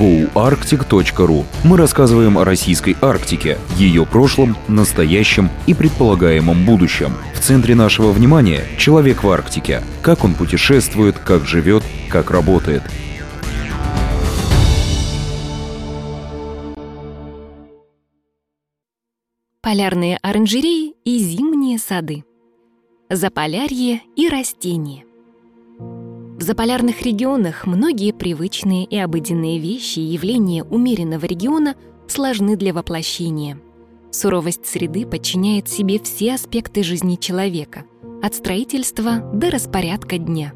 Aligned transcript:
goarctic.ru 0.00 1.44
мы 1.62 1.76
рассказываем 1.76 2.38
о 2.38 2.44
российской 2.44 2.96
Арктике, 3.02 3.58
ее 3.76 4.06
прошлом, 4.06 4.56
настоящем 4.66 5.50
и 5.66 5.74
предполагаемом 5.74 6.64
будущем. 6.64 7.12
В 7.34 7.40
центре 7.40 7.74
нашего 7.74 8.10
внимания– 8.10 8.64
человек 8.78 9.22
в 9.22 9.30
Арктике. 9.30 9.82
Как 10.00 10.24
он 10.24 10.34
путешествует, 10.34 11.18
как 11.18 11.46
живет, 11.46 11.84
как 12.08 12.30
работает. 12.30 12.82
Полярные 19.60 20.16
оранжереи 20.22 20.94
и 21.04 21.18
зимние 21.18 21.78
сады. 21.78 22.24
Заполярье 23.10 24.00
и 24.16 24.28
растения. 24.28 25.04
В 26.40 26.42
заполярных 26.42 27.02
регионах 27.02 27.66
многие 27.66 28.12
привычные 28.12 28.86
и 28.86 28.96
обыденные 28.96 29.58
вещи 29.58 29.98
и 29.98 30.04
явления 30.04 30.64
умеренного 30.64 31.26
региона 31.26 31.74
сложны 32.08 32.56
для 32.56 32.72
воплощения. 32.72 33.58
Суровость 34.10 34.64
среды 34.64 35.04
подчиняет 35.04 35.68
себе 35.68 36.00
все 36.00 36.36
аспекты 36.36 36.82
жизни 36.82 37.16
человека, 37.16 37.84
от 38.22 38.34
строительства 38.34 39.18
до 39.34 39.50
распорядка 39.50 40.16
дня. 40.16 40.54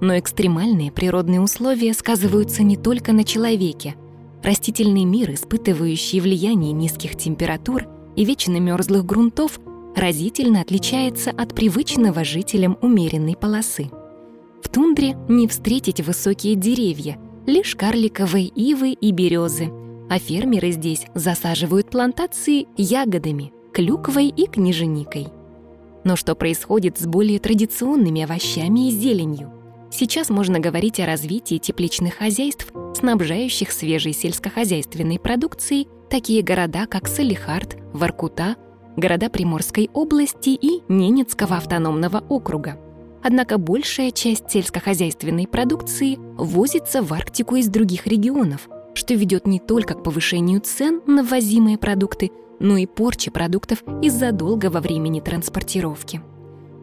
Но 0.00 0.18
экстремальные 0.18 0.92
природные 0.92 1.42
условия 1.42 1.92
сказываются 1.92 2.62
не 2.62 2.78
только 2.78 3.12
на 3.12 3.22
человеке. 3.22 3.96
Растительный 4.42 5.04
мир, 5.04 5.34
испытывающий 5.34 6.20
влияние 6.20 6.72
низких 6.72 7.18
температур 7.18 7.86
и 8.16 8.24
вечно 8.24 8.58
мерзлых 8.58 9.04
грунтов, 9.04 9.60
разительно 9.94 10.62
отличается 10.62 11.32
от 11.32 11.54
привычного 11.54 12.24
жителям 12.24 12.78
умеренной 12.80 13.36
полосы. 13.36 13.90
В 14.62 14.68
тундре 14.68 15.16
не 15.28 15.46
встретить 15.46 16.00
высокие 16.00 16.54
деревья, 16.54 17.18
лишь 17.46 17.76
карликовые 17.76 18.46
ивы 18.46 18.92
и 18.92 19.12
березы, 19.12 19.70
а 20.10 20.18
фермеры 20.18 20.72
здесь 20.72 21.06
засаживают 21.14 21.90
плантации 21.90 22.66
ягодами, 22.76 23.52
клюквой 23.72 24.28
и 24.28 24.46
княженикой. 24.46 25.28
Но 26.04 26.16
что 26.16 26.34
происходит 26.34 26.98
с 26.98 27.06
более 27.06 27.38
традиционными 27.38 28.22
овощами 28.22 28.88
и 28.88 28.90
зеленью? 28.90 29.52
Сейчас 29.90 30.28
можно 30.28 30.58
говорить 30.58 31.00
о 31.00 31.06
развитии 31.06 31.58
тепличных 31.58 32.14
хозяйств, 32.14 32.72
снабжающих 32.94 33.72
свежей 33.72 34.12
сельскохозяйственной 34.12 35.18
продукцией 35.18 35.88
такие 36.10 36.42
города, 36.42 36.86
как 36.86 37.08
Салихард, 37.08 37.76
Воркута, 37.92 38.56
города 38.96 39.30
Приморской 39.30 39.88
области 39.94 40.50
и 40.50 40.82
Ненецкого 40.88 41.56
автономного 41.56 42.22
округа– 42.28 42.78
Однако 43.22 43.58
большая 43.58 44.10
часть 44.10 44.50
сельскохозяйственной 44.50 45.46
продукции 45.46 46.18
возится 46.36 47.02
в 47.02 47.12
Арктику 47.12 47.56
из 47.56 47.68
других 47.68 48.06
регионов, 48.06 48.68
что 48.94 49.14
ведет 49.14 49.46
не 49.46 49.58
только 49.58 49.94
к 49.94 50.02
повышению 50.02 50.60
цен 50.60 51.02
на 51.06 51.22
ввозимые 51.22 51.78
продукты, 51.78 52.30
но 52.60 52.76
и 52.76 52.86
порче 52.86 53.30
продуктов 53.30 53.82
из-за 54.02 54.32
долгого 54.32 54.80
времени 54.80 55.20
транспортировки. 55.20 56.20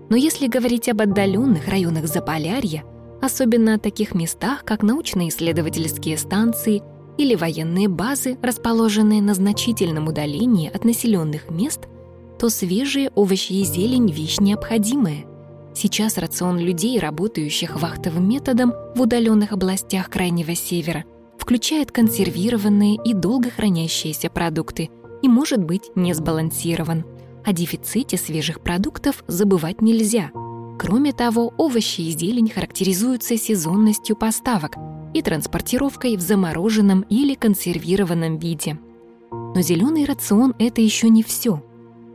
Но 0.09 0.15
если 0.15 0.47
говорить 0.47 0.89
об 0.89 1.01
отдаленных 1.01 1.67
районах 1.67 2.07
Заполярья, 2.07 2.83
особенно 3.21 3.75
о 3.75 3.79
таких 3.79 4.13
местах, 4.13 4.63
как 4.63 4.83
научно-исследовательские 4.83 6.17
станции 6.17 6.83
или 7.17 7.35
военные 7.35 7.87
базы, 7.87 8.37
расположенные 8.41 9.21
на 9.21 9.33
значительном 9.33 10.07
удалении 10.07 10.69
от 10.69 10.83
населенных 10.83 11.49
мест, 11.49 11.87
то 12.37 12.49
свежие 12.49 13.09
овощи 13.15 13.53
и 13.53 13.63
зелень– 13.63 14.11
вещь 14.11 14.39
необходимая– 14.39 15.25
Сейчас 15.75 16.17
рацион 16.17 16.57
людей, 16.57 16.97
работающих 16.99 17.79
вахтовым 17.81 18.29
методом 18.29 18.73
в 18.95 19.01
удаленных 19.01 19.51
областях 19.51 20.09
Крайнего 20.09 20.55
Севера, 20.55 21.03
включает 21.37 21.91
консервированные 21.91 22.97
и 23.03 23.13
долго 23.13 23.49
хранящиеся 23.49 24.29
продукты 24.29 24.89
и 25.21 25.27
может 25.27 25.61
быть 25.61 25.91
не 25.95 26.13
сбалансирован. 26.13 27.03
О 27.43 27.51
дефиците 27.51 28.17
свежих 28.17 28.61
продуктов 28.61 29.23
забывать 29.27 29.81
нельзя. 29.81 30.31
Кроме 30.79 31.11
того, 31.11 31.53
овощи 31.57 32.01
и 32.01 32.11
зелень 32.11 32.49
характеризуются 32.49 33.37
сезонностью 33.37 34.15
поставок 34.15 34.77
и 35.13 35.21
транспортировкой 35.21 36.15
в 36.15 36.21
замороженном 36.21 37.01
или 37.09 37.35
консервированном 37.35 38.39
виде. 38.39 38.79
Но 39.31 39.61
зеленый 39.61 40.05
рацион– 40.05 40.55
это 40.59 40.81
еще 40.81 41.09
не 41.09 41.21
все. 41.21 41.61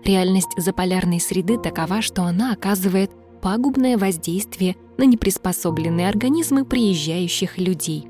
Реальность 0.04 0.50
заполярной 0.56 1.20
среды 1.20 1.58
такова, 1.58 2.00
что 2.00 2.22
она 2.22 2.52
оказывает 2.52 3.10
пагубное 3.40 3.96
воздействие 3.96 4.76
на 4.98 5.04
неприспособленные 5.04 6.08
организмы 6.08 6.64
приезжающих 6.64 7.58
людей 7.58 8.06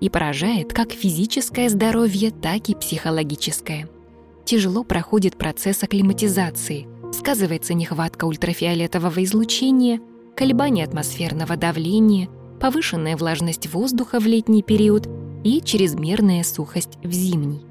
и 0.00 0.10
поражает 0.10 0.72
как 0.72 0.92
физическое 0.92 1.68
здоровье, 1.68 2.32
так 2.32 2.68
и 2.68 2.74
психологическое. 2.74 3.88
Тяжело 4.44 4.82
проходит 4.82 5.36
процесс 5.36 5.82
акклиматизации, 5.84 6.88
сказывается 7.12 7.74
нехватка 7.74 8.24
ультрафиолетового 8.24 9.22
излучения, 9.22 10.00
колебания 10.36 10.84
атмосферного 10.84 11.56
давления, 11.56 12.28
повышенная 12.60 13.16
влажность 13.16 13.72
воздуха 13.72 14.18
в 14.18 14.26
летний 14.26 14.62
период 14.62 15.08
и 15.44 15.60
чрезмерная 15.60 16.42
сухость 16.42 16.98
в 17.04 17.12
зимний. 17.12 17.62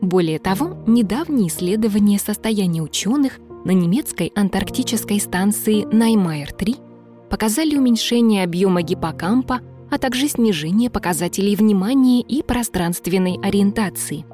Более 0.00 0.38
того, 0.38 0.76
недавние 0.86 1.48
исследования 1.48 2.18
состояния 2.18 2.82
ученых 2.82 3.38
на 3.64 3.70
немецкой 3.72 4.32
антарктической 4.34 5.20
станции 5.20 5.84
Наймайер-3 5.84 7.28
показали 7.30 7.76
уменьшение 7.76 8.44
объема 8.44 8.82
гиппокампа, 8.82 9.60
а 9.90 9.98
также 9.98 10.28
снижение 10.28 10.90
показателей 10.90 11.54
внимания 11.54 12.20
и 12.22 12.42
пространственной 12.42 13.38
ориентации. 13.42 14.24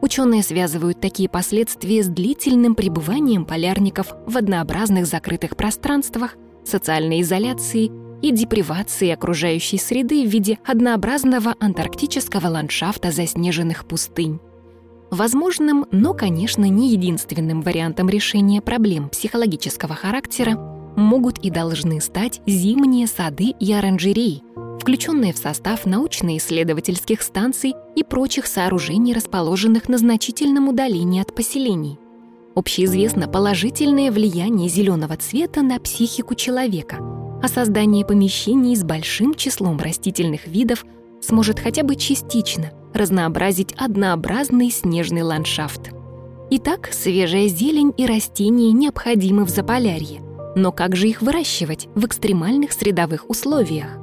Ученые 0.00 0.42
связывают 0.42 1.00
такие 1.00 1.28
последствия 1.28 2.02
с 2.02 2.06
длительным 2.06 2.74
пребыванием 2.74 3.44
полярников 3.44 4.14
в 4.26 4.36
однообразных 4.36 5.06
закрытых 5.06 5.56
пространствах, 5.56 6.36
социальной 6.64 7.22
изоляции 7.22 7.90
и 8.22 8.30
депривации 8.30 9.10
окружающей 9.10 9.78
среды 9.78 10.24
в 10.24 10.28
виде 10.28 10.58
однообразного 10.64 11.54
антарктического 11.58 12.46
ландшафта 12.46 13.10
заснеженных 13.10 13.86
пустынь. 13.86 14.40
Возможным, 15.10 15.86
но, 15.90 16.12
конечно, 16.12 16.68
не 16.68 16.90
единственным 16.92 17.62
вариантом 17.62 18.10
решения 18.10 18.60
проблем 18.60 19.08
психологического 19.08 19.94
характера 19.94 20.58
могут 20.96 21.38
и 21.38 21.50
должны 21.50 22.00
стать 22.00 22.42
зимние 22.46 23.06
сады 23.06 23.54
и 23.58 23.72
оранжереи, 23.72 24.42
включенные 24.80 25.32
в 25.32 25.38
состав 25.38 25.86
научно-исследовательских 25.86 27.22
станций 27.22 27.74
и 27.96 28.04
прочих 28.04 28.46
сооружений, 28.46 29.14
расположенных 29.14 29.88
на 29.88 29.96
значительном 29.96 30.68
удалении 30.68 31.22
от 31.22 31.34
поселений. 31.34 31.98
Общеизвестно 32.54 33.28
положительное 33.28 34.10
влияние 34.10 34.68
зеленого 34.68 35.16
цвета 35.16 35.62
на 35.62 35.78
психику 35.78 36.34
человека, 36.34 36.96
а 37.42 37.48
создание 37.48 38.04
помещений 38.04 38.76
с 38.76 38.82
большим 38.82 39.34
числом 39.34 39.78
растительных 39.78 40.46
видов 40.46 40.84
сможет 41.20 41.60
хотя 41.60 41.82
бы 41.82 41.96
частично 41.96 42.72
разнообразить 42.94 43.72
однообразный 43.76 44.70
снежный 44.70 45.22
ландшафт. 45.22 45.90
Итак, 46.50 46.88
свежая 46.92 47.48
зелень 47.48 47.92
и 47.96 48.06
растения 48.06 48.72
необходимы 48.72 49.44
в 49.44 49.50
Заполярье. 49.50 50.22
Но 50.56 50.72
как 50.72 50.96
же 50.96 51.08
их 51.08 51.20
выращивать 51.20 51.88
в 51.94 52.06
экстремальных 52.06 52.72
средовых 52.72 53.28
условиях? 53.28 53.98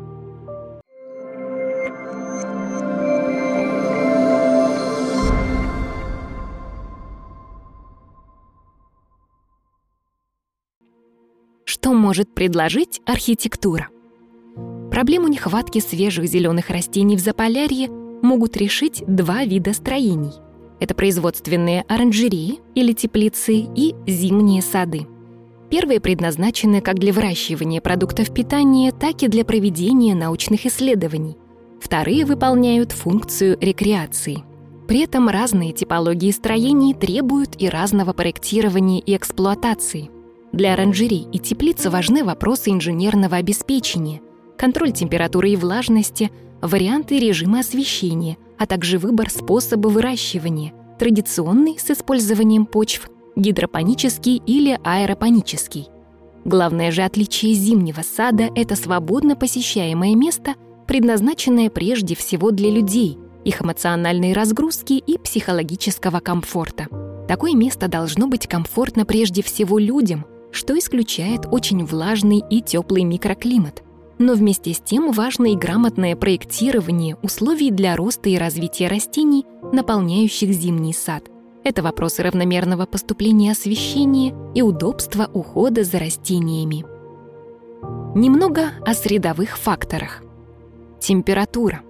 Что 11.66 11.94
может 11.94 12.34
предложить 12.34 13.02
архитектура? 13.06 13.90
Проблему 14.91 15.28
нехватки 15.28 15.79
свежих 15.79 16.26
зеленых 16.26 16.70
растений 16.70 17.17
в 17.17 17.20
Заполярье 17.20 17.90
могут 18.25 18.57
решить 18.57 19.03
два 19.07 19.45
вида 19.45 19.73
строений. 19.73 20.33
Это 20.79 20.93
производственные 20.93 21.83
оранжереи 21.87 22.59
или 22.75 22.91
теплицы 22.91 23.66
и 23.75 23.95
зимние 24.05 24.61
сады. 24.61 25.07
Первые 25.69 25.99
предназначены 25.99 26.81
как 26.81 26.99
для 26.99 27.13
выращивания 27.13 27.81
продуктов 27.81 28.33
питания, 28.33 28.91
так 28.91 29.23
и 29.23 29.27
для 29.27 29.45
проведения 29.45 30.13
научных 30.13 30.66
исследований. 30.66 31.37
Вторые 31.81 32.25
выполняют 32.25 32.91
функцию 32.91 33.57
рекреации. 33.59 34.43
При 34.87 35.01
этом 35.01 35.29
разные 35.29 35.73
типологии 35.73 36.31
строений 36.31 36.93
требуют 36.93 37.55
и 37.57 37.67
разного 37.69 38.13
проектирования 38.13 38.99
и 38.99 39.16
эксплуатации. 39.16 40.11
Для 40.51 40.73
оранжерей 40.73 41.27
и 41.31 41.39
теплиц 41.39 41.85
важны 41.87 42.23
вопросы 42.23 42.69
инженерного 42.69 43.37
обеспечения, 43.37 44.22
контроль 44.57 44.91
температуры 44.91 45.49
и 45.52 45.55
влажности– 45.55 46.31
варианты 46.61 47.19
режима 47.19 47.59
освещения, 47.59 48.37
а 48.57 48.66
также 48.66 48.97
выбор 48.97 49.29
способа 49.29 49.87
выращивания, 49.87 50.73
традиционный 50.97 51.78
с 51.78 51.90
использованием 51.91 52.66
почв, 52.66 53.09
гидропонический 53.35 54.41
или 54.46 54.79
аэропонический. 54.84 55.87
Главное 56.46 56.91
же 56.91 57.02
отличие 57.02 57.53
зимнего 57.53 58.02
сада– 58.02 58.49
это 58.55 58.75
свободно 58.75 59.35
посещаемое 59.35 60.16
место, 60.16 60.55
предназначенное 60.87 61.69
прежде 61.69 62.16
всего 62.16 62.51
для 62.51 62.69
людей, 62.69 63.17
их 63.43 63.61
эмоциональной 63.61 64.34
разгрузки 64.34 64.93
и 64.93 65.17
психологического 65.17 66.19
комфорта. 66.19 66.87
Такое 67.28 67.53
место 67.53 67.87
должно 67.87 68.28
быть 68.28 68.47
комфортно 68.47 69.05
прежде 69.05 69.41
всего 69.41 69.79
людям, 69.79 70.25
что 70.51 70.78
исключает 70.78 71.47
очень 71.51 71.84
влажный 71.84 72.43
и 72.49 72.61
теплый 72.61 73.03
микроклимат. 73.03 73.84
Но 74.17 74.34
вместе 74.34 74.73
с 74.73 74.79
тем 74.79 75.12
важно 75.12 75.52
и 75.52 75.56
грамотное 75.56 76.16
проектирование 76.16 77.17
условий 77.22 77.72
для 77.72 77.96
роста 77.96 78.29
и 78.29 78.38
развития 78.38 78.88
растений, 78.88 79.46
наполняющих 79.73 80.52
зимний 80.52 80.94
сад. 80.94 81.26
Это 81.64 81.82
вопросы 81.82 82.23
равномерного 82.23 82.85
поступления 82.85 83.52
освещения 83.52 84.34
и 84.53 84.62
удобства 84.62 85.29
ухода 85.34 85.84
за 85.84 86.00
растениями. 86.00 86.85
Немного 88.16 88.70
о 88.85 88.94
средовых 88.94 89.58
факторах. 89.58 90.23
Температура. 91.00 91.82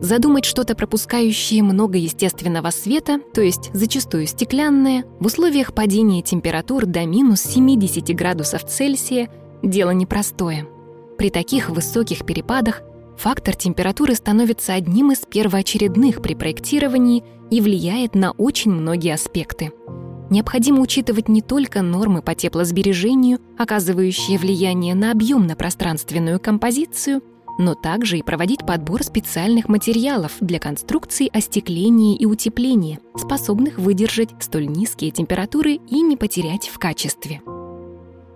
Задумать 0.00 0.44
что-то 0.44 0.76
пропускающее 0.76 1.62
много 1.62 1.98
естественного 1.98 2.70
света, 2.70 3.18
то 3.34 3.40
есть 3.40 3.70
зачастую 3.72 4.26
стеклянное, 4.26 5.04
в 5.18 5.26
условиях 5.26 5.74
падения 5.74 6.22
температур 6.22 6.84
до 6.86 7.06
минус 7.06 7.40
70 7.40 8.14
градусов 8.14 8.64
Цельсия– 8.64 9.30
дело 9.62 9.90
непростое. 9.90 10.68
При 11.18 11.30
таких 11.30 11.70
высоких 11.70 12.24
перепадах 12.24 12.82
фактор 13.16 13.56
температуры 13.56 14.14
становится 14.14 14.74
одним 14.74 15.12
из 15.12 15.18
первоочередных 15.20 16.22
при 16.22 16.34
проектировании 16.34 17.24
и 17.50 17.60
влияет 17.60 18.14
на 18.14 18.32
очень 18.32 18.72
многие 18.72 19.14
аспекты– 19.14 19.72
необходимо 20.30 20.80
учитывать 20.80 21.28
не 21.28 21.42
только 21.42 21.82
нормы 21.82 22.22
по 22.22 22.34
теплосбережению, 22.34 23.38
оказывающие 23.58 24.38
влияние 24.38 24.94
на 24.94 25.12
объемно-пространственную 25.12 26.40
композицию, 26.40 27.22
но 27.58 27.74
также 27.74 28.18
и 28.18 28.22
проводить 28.22 28.66
подбор 28.66 29.02
специальных 29.02 29.68
материалов 29.68 30.32
для 30.40 30.58
конструкций 30.58 31.30
остекления 31.32 32.16
и 32.16 32.26
утепления, 32.26 32.98
способных 33.16 33.78
выдержать 33.78 34.30
столь 34.40 34.66
низкие 34.66 35.10
температуры 35.10 35.74
и 35.88 36.02
не 36.02 36.16
потерять 36.16 36.68
в 36.68 36.78
качестве. 36.78 37.40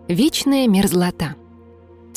Вечная 0.09 0.67
мерзлота. 0.67 1.37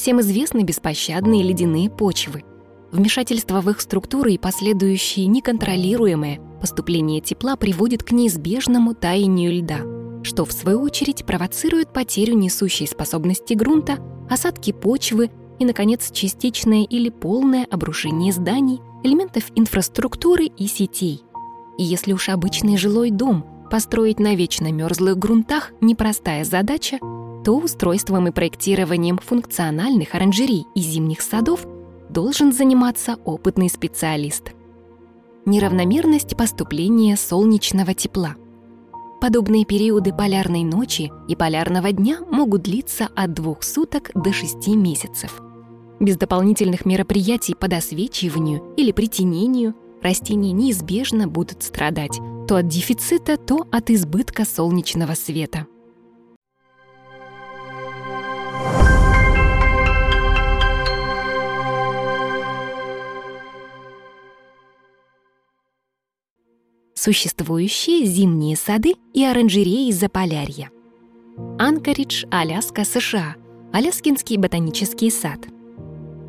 Всем 0.03 0.19
известны 0.19 0.63
беспощадные 0.63 1.43
ледяные 1.43 1.89
почвы. 1.89 2.43
Вмешательство 2.91 3.61
в 3.61 3.69
их 3.69 3.79
структуры 3.79 4.33
и 4.33 4.37
последующее 4.37 5.27
неконтролируемое 5.27 6.41
поступление 6.59 7.21
тепла 7.21 7.55
приводит 7.55 8.03
к 8.03 8.11
неизбежному 8.11 8.95
таянию 8.95 9.53
льда, 9.53 9.77
что 10.23 10.43
в 10.43 10.51
свою 10.51 10.81
очередь 10.81 11.25
провоцирует 11.25 11.93
потерю 11.93 12.33
несущей 12.33 12.85
способности 12.85 13.53
грунта, 13.53 13.99
осадки 14.29 14.73
почвы 14.73 15.31
и, 15.59 15.63
наконец, 15.63 16.11
частичное 16.11 16.83
или 16.83 17.07
полное 17.07 17.65
обрушение 17.71 18.33
зданий, 18.33 18.81
элементов 19.05 19.45
инфраструктуры 19.55 20.47
и 20.47 20.67
сетей. 20.67 21.21
И 21.77 21.83
если 21.83 22.11
уж 22.11 22.27
обычный 22.27 22.75
жилой 22.75 23.09
дом 23.09 23.45
построить 23.71 24.19
на 24.19 24.35
вечно 24.35 24.69
мерзлых 24.69 25.17
грунтах 25.17 25.71
непростая 25.79 26.43
задача, 26.43 26.99
то 27.43 27.57
устройством 27.57 28.27
и 28.27 28.31
проектированием 28.31 29.17
функциональных 29.17 30.15
оранжерей 30.15 30.65
и 30.75 30.79
зимних 30.79 31.21
садов 31.21 31.65
должен 32.09 32.51
заниматься 32.51 33.17
опытный 33.25 33.69
специалист– 33.69 34.51
неравномерность 35.45 36.37
поступления 36.37 37.17
солнечного 37.17 37.93
тепла. 37.93 38.35
Подобные 39.21 39.65
периоды 39.65 40.13
полярной 40.13 40.63
ночи 40.63 41.11
и 41.27 41.35
полярного 41.35 41.91
дня 41.91 42.19
могут 42.29 42.63
длиться 42.63 43.09
от 43.15 43.33
двух 43.33 43.63
суток 43.63 44.11
до 44.13 44.33
шести 44.33 44.75
месяцев. 44.75 45.41
Без 45.99 46.17
дополнительных 46.17 46.85
мероприятий 46.85 47.55
по 47.55 47.67
досвечиванию 47.67 48.73
или 48.75 48.91
притенению 48.91 49.75
растения 50.01 50.51
неизбежно 50.51 51.27
будут 51.27 51.63
страдать 51.63 52.19
то 52.45 52.57
от 52.57 52.67
дефицита, 52.67 53.37
то 53.37 53.65
от 53.71 53.89
избытка 53.89 54.43
солнечного 54.43 55.13
света. 55.13 55.65
Существующие 67.03 68.05
зимние 68.05 68.55
сады 68.55 68.93
и 69.13 69.25
оранжереи 69.25 69.91
Заполярья. 69.91 70.71
Анкоридж, 71.59 72.23
Аляска, 72.31 72.85
США. 72.85 73.35
Аляскинский 73.73 74.37
ботанический 74.37 75.11
сад. 75.11 75.39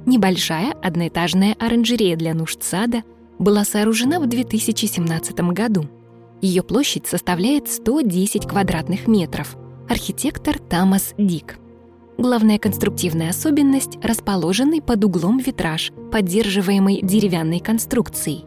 Небольшая 0.05 0.73
одноэтажная 0.83 1.55
оранжерея 1.61 2.17
для 2.17 2.35
нужд 2.35 2.65
сада 2.65 3.05
была 3.39 3.65
сооружена 3.65 4.19
в 4.19 4.27
2017 4.27 5.39
году. 5.53 5.89
Ее 6.43 6.65
площадь 6.65 7.07
составляет 7.07 7.71
110 7.71 8.45
квадратных 8.45 9.07
метров. 9.07 9.57
Архитектор 9.89 10.59
Тамас 10.59 11.15
Дик. 11.17 11.59
Главная 12.19 12.59
конструктивная 12.59 13.31
особенность– 13.31 13.99
расположенный 14.03 14.83
под 14.83 15.05
углом 15.05 15.39
витраж, 15.39 15.93
поддерживаемый 16.11 17.01
деревянной 17.01 17.61
конструкцией. 17.61 18.45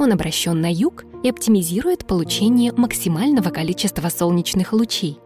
Он 0.00 0.12
обращен 0.12 0.58
на 0.58 0.72
юг 0.72 1.04
и 1.22 1.28
оптимизирует 1.28 2.06
получение 2.06 2.72
максимального 2.72 3.50
количества 3.50 4.08
солнечных 4.08 4.72
лучей. 4.72 5.18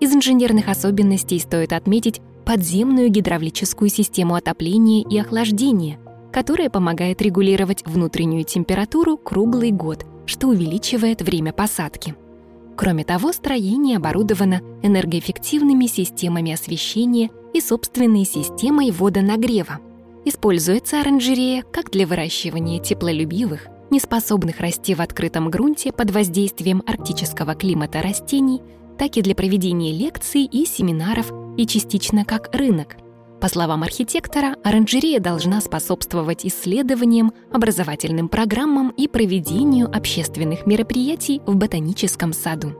Из 0.00 0.12
инженерных 0.14 0.68
особенностей 0.68 1.38
стоит 1.38 1.72
отметить 1.72 2.20
подземную 2.44 3.08
гидравлическую 3.08 3.88
систему 3.88 4.34
отопления 4.34 5.02
и 5.08 5.18
охлаждения, 5.18 5.98
которая 6.30 6.68
помогает 6.68 7.22
регулировать 7.22 7.86
внутреннюю 7.86 8.44
температуру 8.44 9.16
круглый 9.16 9.70
год, 9.70 10.04
что 10.26 10.48
увеличивает 10.48 11.22
время 11.22 11.54
посадки. 11.54 12.14
Кроме 12.76 13.04
того, 13.04 13.32
строение 13.32 13.96
оборудовано 13.96 14.60
энергоэффективными 14.82 15.86
системами 15.86 16.52
освещения 16.52 17.30
и 17.54 17.62
собственной 17.62 18.26
системой 18.26 18.90
водонагрева. 18.90 19.78
Используется 20.26 21.00
оранжерея 21.00 21.62
как 21.62 21.90
для 21.90 22.06
выращивания 22.06 22.78
теплолюбивых, 22.78 23.68
неспособных 23.92 24.58
расти 24.58 24.96
в 24.96 25.00
открытом 25.00 25.48
грунте 25.50 25.92
под 25.92 26.10
воздействием 26.10 26.82
арктического 26.84 27.54
климата 27.54 28.02
растений, 28.02 28.60
так 28.98 29.16
и 29.16 29.22
для 29.22 29.36
проведения 29.36 29.92
лекций 29.92 30.44
и 30.44 30.66
семинаров 30.66 31.30
и 31.56 31.66
частично 31.66 32.24
как 32.24 32.52
рынок. 32.54 32.96
По 33.40 33.48
словам 33.48 33.82
архитектора, 33.82 34.56
оранжерея 34.64 35.20
должна 35.20 35.60
способствовать 35.60 36.46
исследованиям, 36.46 37.32
образовательным 37.52 38.28
программам 38.28 38.90
и 38.90 39.06
проведению 39.06 39.88
общественных 39.94 40.66
мероприятий 40.66 41.40
в 41.46 41.54
ботаническом 41.54 42.32
саду. 42.32 42.72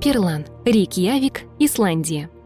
Перлан, 0.00 0.46
Рейкьявик, 0.64 1.42
Исландия– 1.58 2.30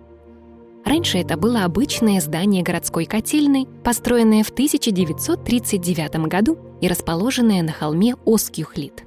Раньше 0.87 1.19
это 1.19 1.37
было 1.37 1.65
обычное 1.65 2.21
здание 2.21 2.63
городской 2.63 3.07
котельной, 3.07 3.67
построенное 3.83 4.45
в 4.45 4.51
1939 4.51 6.29
году 6.29 6.57
и 6.81 6.89
расположенное 6.89 7.63
на 7.63 7.73
холме 7.73 8.15
Оскюхлит. 8.25 9.05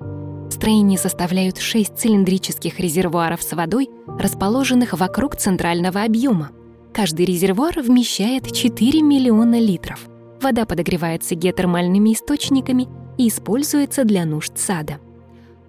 Строение 0.49 0.97
составляют 0.97 1.57
шесть 1.57 1.97
цилиндрических 1.97 2.79
резервуаров 2.79 3.41
с 3.41 3.53
водой, 3.53 3.89
расположенных 4.07 4.93
вокруг 4.93 5.35
центрального 5.35 6.03
объема. 6.03 6.51
Каждый 6.93 7.25
резервуар 7.25 7.79
вмещает 7.81 8.51
4 8.51 9.01
миллиона 9.01 9.59
литров. 9.59 10.07
Вода 10.41 10.65
подогревается 10.65 11.35
геотермальными 11.35 12.13
источниками 12.13 12.88
и 13.17 13.27
используется 13.27 14.03
для 14.05 14.25
нужд 14.25 14.57
сада. 14.57 14.99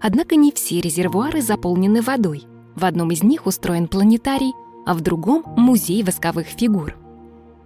Однако 0.00 0.36
не 0.36 0.50
все 0.50 0.80
резервуары 0.80 1.42
заполнены 1.42 2.00
водой. 2.00 2.44
В 2.74 2.84
одном 2.84 3.10
из 3.10 3.22
них 3.22 3.46
устроен 3.46 3.86
планетарий, 3.86 4.52
а 4.86 4.94
в 4.94 5.02
другом— 5.02 5.44
музей 5.56 6.02
восковых 6.02 6.46
фигур. 6.46 6.96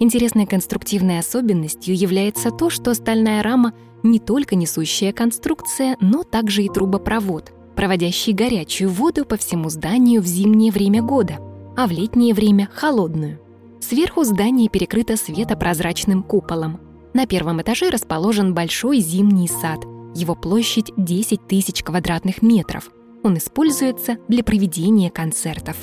Интересной 0.00 0.46
конструктивной 0.46 1.20
особенностью 1.20 1.96
является 1.96 2.50
то, 2.50 2.68
что 2.70 2.92
стальная 2.94 3.42
рама 3.42 3.72
не 4.04 4.20
только 4.20 4.54
несущая 4.54 5.12
конструкция, 5.12 5.96
но 6.00 6.22
также 6.22 6.62
и 6.62 6.68
трубопровод, 6.68 7.52
проводящий 7.74 8.32
горячую 8.32 8.90
воду 8.90 9.24
по 9.24 9.36
всему 9.36 9.70
зданию 9.70 10.22
в 10.22 10.26
зимнее 10.26 10.70
время 10.70 11.02
года, 11.02 11.38
а 11.76 11.88
в 11.88 11.90
летнее 11.90 12.34
время— 12.34 12.68
холодную. 12.72 13.40
Сверху 13.80 14.22
здание 14.24 14.68
перекрыто 14.68 15.16
светопрозрачным 15.16 16.22
куполом. 16.22 16.80
На 17.12 17.26
первом 17.26 17.60
этаже 17.62 17.90
расположен 17.90 18.54
большой 18.54 19.00
зимний 19.00 19.48
сад. 19.48 19.84
Его 20.14 20.34
площадь 20.34 20.92
10 20.96 21.46
тысяч 21.48 21.82
квадратных 21.82 22.42
метров. 22.42 22.90
Он 23.22 23.36
используется 23.36 24.18
для 24.28 24.44
проведения 24.44 25.10
концертов. 25.10 25.76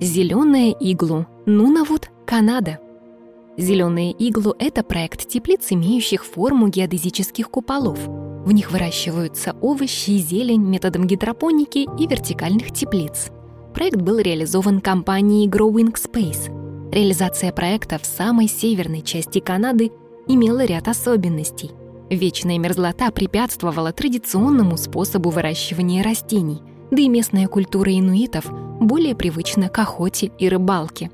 Зеленое 0.00 0.72
иглу. 0.72 1.26
Нунавуд, 1.46 2.10
Канада. 2.26 2.80
Зеленые 3.58 4.12
иглу— 4.12 4.54
это 4.60 4.84
проект 4.84 5.26
теплиц, 5.26 5.66
имеющих 5.70 6.24
форму 6.24 6.68
геодезических 6.68 7.50
куполов. 7.50 7.98
В 8.06 8.52
них 8.52 8.70
выращиваются 8.70 9.56
овощи 9.60 10.10
и 10.10 10.18
зелень 10.18 10.62
методом 10.62 11.08
гидропоники 11.08 11.88
и 11.98 12.06
вертикальных 12.06 12.72
теплиц. 12.72 13.30
Проект 13.74 13.96
был 13.96 14.18
реализован 14.18 14.80
компанией 14.80 15.48
Growing 15.48 15.92
Space. 15.94 16.54
Реализация 16.92 17.50
проекта 17.50 17.98
в 17.98 18.06
самой 18.06 18.46
северной 18.46 19.02
части 19.02 19.40
Канады 19.40 19.90
имела 20.28 20.64
ряд 20.64 20.86
особенностей. 20.86 21.72
Вечная 22.10 22.58
мерзлота 22.58 23.10
препятствовала 23.10 23.92
традиционному 23.92 24.76
способу 24.76 25.30
выращивания 25.30 26.04
растений, 26.04 26.62
да 26.92 27.02
и 27.02 27.08
местная 27.08 27.48
культура 27.48 27.92
инуитов 27.92 28.46
более 28.80 29.16
привычна 29.16 29.68
к 29.68 29.80
охоте 29.80 30.30
и 30.38 30.48
рыбалке. 30.48 31.10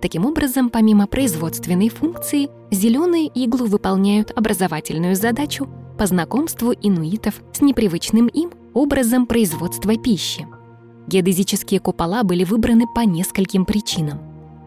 Таким 0.00 0.26
образом, 0.26 0.70
помимо 0.70 1.06
производственной 1.06 1.88
функции, 1.88 2.48
зеленые 2.70 3.26
иглу 3.26 3.66
выполняют 3.66 4.30
образовательную 4.36 5.16
задачу 5.16 5.68
по 5.98 6.06
знакомству 6.06 6.72
инуитов 6.72 7.42
с 7.52 7.60
непривычным 7.60 8.28
им 8.28 8.52
образом 8.74 9.26
производства 9.26 9.96
пищи. 9.96 10.46
Геодезические 11.08 11.80
купола 11.80 12.22
были 12.22 12.44
выбраны 12.44 12.84
по 12.94 13.00
нескольким 13.00 13.64
причинам. 13.64 14.20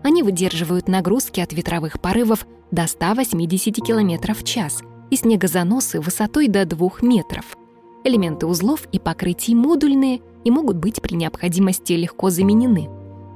Они 0.04 0.24
выдерживают 0.24 0.88
нагрузки 0.88 1.40
от 1.40 1.54
ветровых 1.54 2.02
порывов 2.02 2.46
до 2.72 2.88
180 2.88 3.76
км 3.76 4.34
в 4.34 4.44
час 4.44 4.82
и 5.12 5.16
снегозаносы 5.16 6.02
высотой 6.02 6.48
до 6.48 6.66
2 6.66 6.90
метров. 7.04 7.56
Элементы 8.04 8.48
узлов 8.48 8.88
и 8.92 9.00
покрытий 9.00 9.54
модульные 9.54 10.22
и 10.44 10.52
могут 10.52 10.78
быть 10.78 11.02
при 11.02 11.14
необходимости 11.14 11.94
легко 11.94 12.32
заменены. 12.32 12.90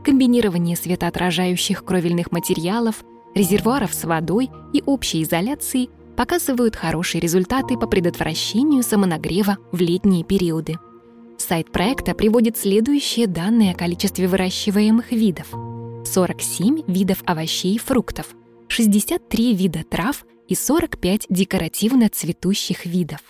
Комбинирование 0.06 0.78
светоотражающих 0.78 1.84
кровельных 1.84 2.32
материалов, 2.32 3.04
резервуаров 3.34 3.92
с 3.92 4.04
водой 4.04 4.52
и 4.72 4.84
общей 4.86 5.24
изоляции 5.24 5.90
показывают 6.16 6.76
хорошие 6.76 7.20
результаты 7.20 7.76
по 7.76 7.88
предотвращению 7.88 8.84
самонагрева 8.84 9.58
в 9.72 9.82
летние 9.82 10.24
периоды. 10.24 10.76
Сайт 11.40 11.72
проекта 11.72 12.14
приводит 12.14 12.56
следующие 12.56 13.26
данные 13.26 13.74
о 13.74 13.76
количестве 13.76 14.28
выращиваемых 14.28 15.12
видов. 15.12 15.48
47 16.06 16.84
видов 16.86 17.24
овощей 17.26 17.76
и 17.76 17.80
фруктов, 17.80 18.28
63 18.68 19.56
вида 19.56 19.84
трав 19.84 20.24
и 20.48 20.54
45 20.54 21.26
декоративно 21.30 22.10
цветущих 22.10 22.86
видов. 22.86 23.22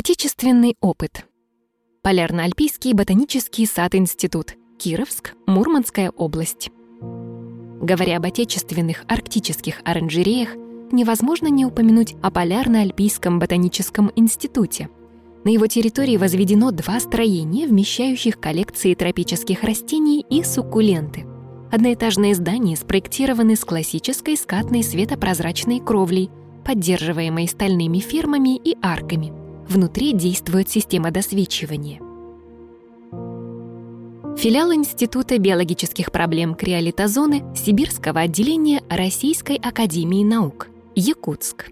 Отечественный 0.00 0.76
опыт. 0.80 1.26
Полярно-Альпийский 2.04 2.92
ботанический 2.92 3.66
сад-институт. 3.66 4.54
Кировск, 4.78 5.34
Мурманская 5.48 6.12
область. 6.12 6.70
Говоря 7.00 8.18
об 8.18 8.26
отечественных 8.26 9.02
арктических 9.08 9.80
оранжереях, 9.84 10.50
невозможно 10.92 11.48
не 11.48 11.66
упомянуть 11.66 12.14
о 12.22 12.30
Полярно-Альпийском 12.30 13.40
ботаническом 13.40 14.12
институте. 14.14 14.88
На 15.42 15.48
его 15.48 15.66
территории 15.66 16.16
возведено 16.16 16.70
два 16.70 17.00
строения, 17.00 17.66
вмещающих 17.66 18.38
коллекции 18.38 18.94
тропических 18.94 19.64
растений 19.64 20.24
и 20.30 20.44
суккуленты. 20.44 21.26
Одноэтажные 21.72 22.36
здания 22.36 22.76
спроектированы 22.76 23.56
с 23.56 23.64
классической 23.64 24.36
скатной 24.36 24.84
светопрозрачной 24.84 25.80
кровлей, 25.80 26.30
поддерживаемой 26.64 27.48
стальными 27.48 27.98
фермами 27.98 28.56
и 28.58 28.76
арками– 28.80 29.32
Внутри 29.68 30.14
действует 30.14 30.70
система 30.70 31.10
досвечивания. 31.10 32.00
Филиал 34.38 34.72
Института 34.72 35.38
биологических 35.38 36.10
проблем 36.10 36.54
криолитозоны 36.54 37.44
Сибирского 37.54 38.20
отделения 38.20 38.82
Российской 38.88 39.56
академии 39.56 40.24
наук, 40.24 40.68
Якутск. 40.94 41.70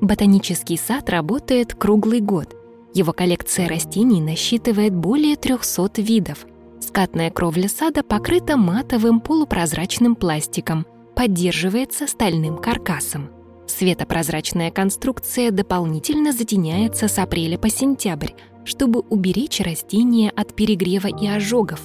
Ботанический 0.00 0.78
сад 0.78 1.10
работает 1.10 1.74
круглый 1.74 2.20
год. 2.20 2.54
Его 2.94 3.12
коллекция 3.12 3.68
растений 3.68 4.22
насчитывает 4.22 4.94
более 4.94 5.36
300 5.36 6.00
видов. 6.00 6.46
Скатная 6.80 7.30
кровля 7.30 7.68
сада 7.68 8.02
покрыта 8.02 8.56
матовым 8.56 9.20
полупрозрачным 9.20 10.14
пластиком, 10.14 10.86
поддерживается 11.14 12.06
стальным 12.06 12.56
каркасом. 12.56 13.30
Светопрозрачная 13.66 14.70
конструкция 14.70 15.50
дополнительно 15.50 16.32
затеняется 16.32 17.08
с 17.08 17.18
апреля 17.18 17.58
по 17.58 17.68
сентябрь, 17.70 18.32
чтобы 18.64 19.00
уберечь 19.00 19.60
растения 19.60 20.30
от 20.30 20.54
перегрева 20.54 21.08
и 21.08 21.26
ожогов. 21.26 21.80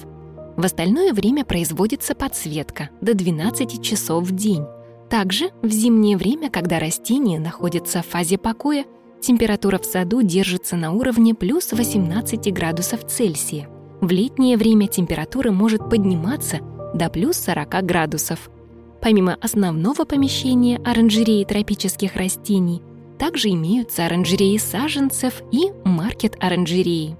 В 0.56 0.64
остальное 0.64 1.12
время 1.12 1.44
производится 1.44 2.14
подсветка 2.14 2.90
до 3.00 3.14
12 3.14 3.82
часов 3.82 4.24
в 4.24 4.34
день. 4.34 4.64
Также 5.08 5.50
в 5.62 5.70
зимнее 5.70 6.16
время, 6.16 6.50
когда 6.50 6.78
растения 6.78 7.40
находятся 7.40 8.02
в 8.02 8.06
фазе 8.06 8.38
покоя, 8.38 8.84
температура 9.20 9.78
в 9.78 9.84
саду 9.84 10.22
держится 10.22 10.76
на 10.76 10.92
уровне 10.92 11.34
плюс 11.34 11.72
18 11.72 12.52
градусов 12.52 13.06
Цельсия. 13.06 13.68
В 14.00 14.10
летнее 14.10 14.56
время 14.56 14.86
температура 14.86 15.50
может 15.50 15.90
подниматься 15.90 16.60
до 16.94 17.10
плюс 17.10 17.36
40 17.38 17.84
градусов. 17.84 18.50
Помимо 19.00 19.38
основного 19.40 20.04
помещения 20.04 20.76
оранжереи 20.84 21.44
тропических 21.44 22.16
растений, 22.16 22.82
также 23.18 23.48
имеются 23.48 24.04
оранжереи 24.04 24.58
саженцев 24.58 25.42
и 25.50 25.72
маркет 25.84 26.36
оранжереи. 26.38 27.16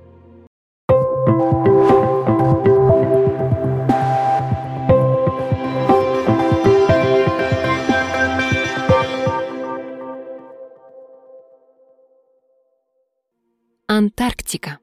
Антарктика. 13.87 14.79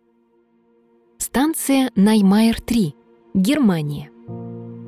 Станция 1.17 1.91
Ноймайер-3, 1.95 2.93
Германия. 3.33 4.11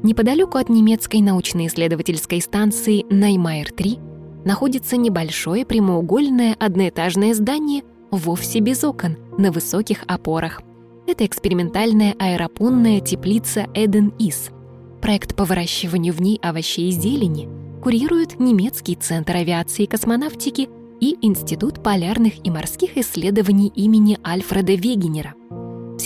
Неподалеку 0.01 0.57
от 0.57 0.69
немецкой 0.69 1.21
научно-исследовательской 1.21 2.41
станции 2.41 3.03
Ноймайер-3 3.11 4.45
находится 4.45 4.95
небольшое 4.95 5.65
прямоугольное 5.65 6.55
одноэтажное 6.57 7.33
здание 7.33 7.83
вовсе 8.09 8.59
без 8.59 8.83
окон, 8.83 9.17
на 9.37 9.51
высоких 9.51 10.03
опорах. 10.07 10.61
Это 11.05 11.25
экспериментальная 11.25 12.15
аэропонная 12.17 13.01
теплица 13.01 13.67
EDEN 13.73 14.12
ISS. 14.12 14.51
Проект 15.01 15.35
по 15.35 15.43
выращиванию 15.43 16.13
в 16.13 16.21
ней 16.21 16.39
овощей 16.41 16.89
и 16.89 16.91
зелени 16.91 17.49
курирует 17.83 18.39
немецкий 18.39 18.95
центр 18.95 19.35
авиации 19.35 19.83
и 19.83 19.87
космонавтики 19.87 20.69
и 21.01 21.17
Институт 21.21 21.83
полярных 21.83 22.45
и 22.45 22.51
морских 22.51 22.97
исследований 22.97 23.71
имени 23.75 24.17
Альфреда 24.25 24.73
Вегенера. 24.73 25.33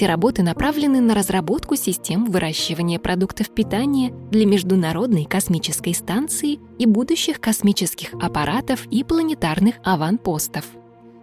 Все 0.04 0.10
работы 0.10 0.44
направлены 0.44 1.00
на 1.00 1.16
разработку 1.16 1.78
систем 1.78 2.26
выращивания 2.26 3.00
продуктов 3.00 3.50
питания 3.50 4.14
для 4.32 4.46
Международной 4.46 5.24
космической 5.24 5.94
станции 5.94 6.60
и 6.78 6.86
будущих 6.86 7.40
космических 7.40 8.14
аппаратов 8.16 8.86
и 8.92 9.06
планетарных 9.06 9.76
аванпостов. 9.82 10.66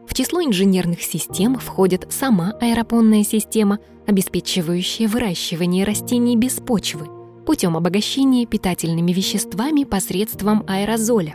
В 0.09 0.15
число 0.15 0.43
инженерных 0.43 1.03
систем 1.03 1.59
входит 1.59 2.07
сама 2.09 2.55
аэропонная 2.59 3.23
система, 3.23 3.81
обеспечивающая 4.07 5.09
выращивание 5.09 5.85
растений 5.85 6.39
без 6.39 6.55
почвы 6.55 7.07
путем 7.45 7.77
обогащения 7.77 8.47
питательными 8.47 9.13
веществами 9.13 9.85
посредством 9.85 10.65
аэрозоля, 10.67 11.35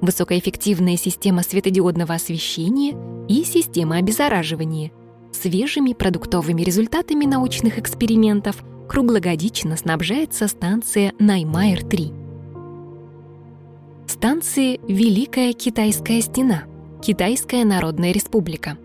высокоэффективная 0.00 0.96
система 0.96 1.44
светодиодного 1.44 2.14
освещения 2.14 2.96
и 3.28 3.44
система 3.44 3.98
обеззараживания– 3.98 4.90
Свежими 5.42 5.92
продуктовыми 5.92 6.62
результатами 6.62 7.24
научных 7.24 7.76
экспериментов 7.76 8.62
круглогодично 8.88 9.76
снабжается 9.76 10.46
станция 10.46 11.14
Наймайер-3. 11.18 14.06
Станция 14.06 14.78
Великая 14.86 15.52
Китайская 15.52 16.20
стена, 16.20 16.62
Китайская 17.02 17.64
Народная 17.64 18.12
Республика. 18.12 18.78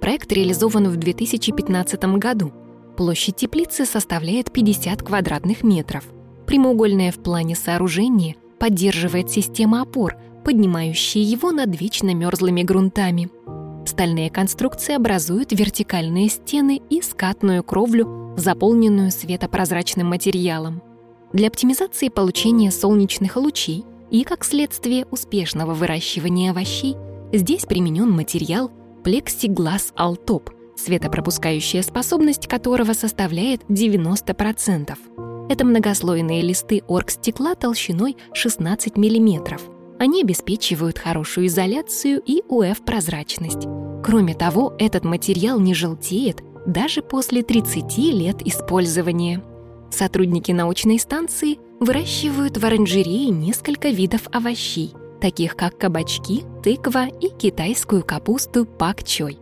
Проект 0.00 0.32
реализован 0.32 0.88
в 0.88 0.96
2015 0.96 2.02
году. 2.16 2.54
Площадь 2.96 3.36
теплицы 3.36 3.84
составляет 3.84 4.50
50 4.50 5.02
квадратных 5.02 5.62
метров. 5.62 6.04
Прямоугольное 6.46 7.12
в 7.12 7.18
плане 7.18 7.54
сооружение 7.54 8.36
поддерживает 8.58 9.28
система 9.28 9.82
опор, 9.82 10.16
поднимающие 10.42 11.22
его 11.22 11.52
над 11.52 11.78
вечно 11.78 12.14
мерзлыми 12.14 12.62
грунтами– 12.62 13.28
Стальные 13.86 14.30
конструкции 14.30 14.94
образуют 14.94 15.52
вертикальные 15.52 16.28
стены 16.28 16.82
и 16.90 17.00
скатную 17.00 17.62
кровлю, 17.62 18.34
заполненную 18.36 19.12
светопрозрачным 19.12 20.08
материалом. 20.08 20.82
Для 21.32 21.46
оптимизации 21.46 22.08
получения 22.08 22.72
солнечных 22.72 23.36
лучей 23.36 23.84
и, 24.10 24.24
как 24.24 24.44
следствие 24.44 25.06
успешного 25.10 25.72
выращивания 25.72 26.50
овощей, 26.50 26.96
здесь 27.32 27.64
применен 27.64 28.10
материал 28.10 28.72
плексиглаз 29.04 29.92
алтоп, 29.94 30.50
светопропускающая 30.76 31.82
способность 31.82 32.48
которого 32.48 32.92
составляет 32.92 33.62
90%. 33.68 34.98
Это 35.48 35.64
многослойные 35.64 36.42
листы 36.42 36.82
оргстекла 36.88 37.54
толщиной 37.54 38.16
16 38.34 38.96
мм. 38.96 39.75
Они 39.98 40.22
обеспечивают 40.22 40.98
хорошую 40.98 41.46
изоляцию 41.46 42.22
и 42.24 42.42
УФ-прозрачность. 42.48 43.66
Кроме 44.04 44.34
того, 44.34 44.74
этот 44.78 45.04
материал 45.04 45.58
не 45.58 45.74
желтеет 45.74 46.42
даже 46.66 47.02
после 47.02 47.42
30 47.42 47.98
лет 47.98 48.46
использования. 48.46 49.42
Сотрудники 49.90 50.52
научной 50.52 50.98
станции 50.98 51.58
выращивают 51.80 52.58
в 52.58 52.64
оранжерее 52.64 53.30
несколько 53.30 53.88
видов 53.88 54.22
овощей, 54.32 54.92
таких 55.20 55.56
как 55.56 55.78
кабачки, 55.78 56.44
тыква 56.62 57.06
и 57.06 57.28
китайскую 57.28 58.04
капусту 58.04 58.66
пак-чой. 58.66 59.38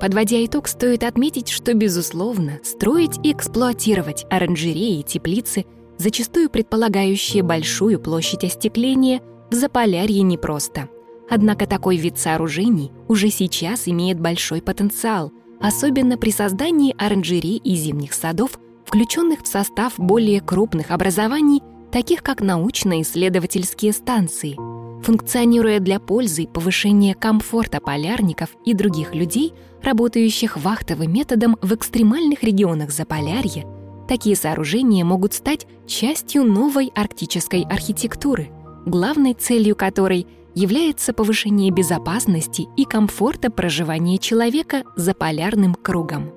Подводя 0.00 0.44
итог, 0.44 0.68
стоит 0.68 1.02
отметить, 1.02 1.48
что, 1.48 1.74
безусловно, 1.74 2.60
строить 2.62 3.18
и 3.24 3.32
эксплуатировать 3.32 4.26
оранжереи 4.30 5.00
и 5.00 5.02
теплицы, 5.02 5.66
зачастую 5.98 6.48
предполагающие 6.50 7.42
большую 7.42 8.00
площадь 8.00 8.44
остекления, 8.44 9.20
в 9.50 9.54
Заполярье 9.54 10.22
непросто. 10.22 10.88
Однако 11.30 11.66
такой 11.66 11.96
вид 11.96 12.18
сооружений 12.18 12.90
уже 13.06 13.30
сейчас 13.30 13.88
имеет 13.88 14.18
большой 14.20 14.62
потенциал, 14.62 15.32
особенно 15.60 16.16
при 16.16 16.30
создании 16.30 16.94
оранжерей 16.98 17.56
и 17.56 17.74
зимних 17.74 18.14
садов, 18.14 18.58
включенных 18.86 19.42
в 19.42 19.46
состав 19.46 19.94
более 19.98 20.40
крупных 20.40 20.90
образований, 20.90 21.62
таких 21.92 22.22
как 22.22 22.40
научно-исследовательские 22.40 23.92
станции– 23.92 24.56
функционируя 25.02 25.80
для 25.80 26.00
пользы 26.00 26.42
и 26.42 26.46
повышения 26.46 27.14
комфорта 27.14 27.80
полярников 27.80 28.50
и 28.64 28.74
других 28.74 29.14
людей, 29.14 29.54
работающих 29.82 30.56
вахтовым 30.56 31.12
методом 31.12 31.56
в 31.62 31.74
экстремальных 31.74 32.42
регионах 32.42 32.90
Заполярья, 32.90 33.64
такие 34.08 34.34
сооружения 34.34 35.04
могут 35.04 35.34
стать 35.34 35.66
частью 35.86 36.42
новой 36.44 36.90
арктической 36.94 37.62
архитектуры, 37.62 38.50
главной 38.86 39.34
целью 39.34 39.76
которой 39.76 40.26
является 40.54 41.12
повышение 41.12 41.70
безопасности 41.70 42.66
и 42.76 42.84
комфорта 42.84 43.50
проживания 43.50 44.18
человека 44.18 44.82
за 44.96 45.14
полярным 45.14 45.74
кругом. 45.74 46.32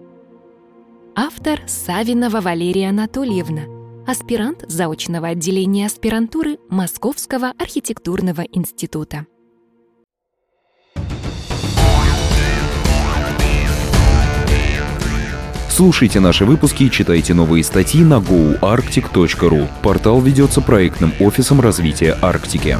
Автор 1.16 1.62
Савинова 1.68 2.42
Валерия 2.42 2.90
Анатольевна– 2.90 3.64
аспирант 4.08 4.64
заочного 4.68 5.30
отделения 5.30 5.86
аспирантуры 5.86 6.58
Московского 6.70 7.54
архитектурного 7.58 8.42
института. 8.42 9.26
Слушайте 15.72 16.20
наши 16.20 16.44
выпуски 16.44 16.84
и 16.84 16.92
читайте 16.92 17.34
новые 17.34 17.64
статьи 17.64 18.04
на 18.04 18.16
goarctic.ru. 18.16 19.70
Портал 19.82 20.20
ведется 20.20 20.60
проектным 20.60 21.14
офисом 21.22 21.62
развития 21.62 22.18
Арктики. 22.22 22.78